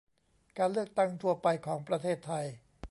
[0.57, 2.45] การเลือกตั้งทั่วไปของประเทศไทย